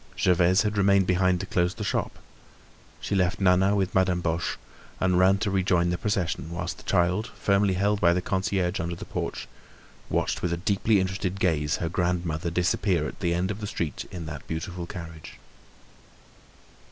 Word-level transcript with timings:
Gervaise 0.17 0.63
had 0.63 0.79
remained 0.79 1.05
behind 1.05 1.39
to 1.41 1.45
close 1.45 1.75
the 1.75 1.83
shop. 1.83 2.17
She 3.01 3.13
left 3.13 3.39
Nana 3.39 3.75
with 3.75 3.93
Madame 3.93 4.19
Boche 4.19 4.57
and 4.99 5.19
ran 5.19 5.37
to 5.37 5.51
rejoin 5.51 5.91
the 5.91 5.97
procession, 5.99 6.49
whilst 6.49 6.77
the 6.77 6.83
child, 6.89 7.27
firmly 7.35 7.75
held 7.75 8.01
by 8.01 8.11
the 8.11 8.19
concierge 8.23 8.79
under 8.79 8.95
the 8.95 9.05
porch, 9.05 9.47
watched 10.09 10.41
with 10.41 10.51
a 10.53 10.57
deeply 10.57 10.99
interested 10.99 11.39
gaze 11.39 11.75
her 11.75 11.87
grandmother 11.87 12.49
disappear 12.49 13.07
at 13.07 13.19
the 13.19 13.35
end 13.35 13.51
of 13.51 13.59
the 13.61 13.67
street 13.67 14.05
in 14.09 14.25
that 14.25 14.47
beautiful 14.47 14.87
carriage. 14.87 15.33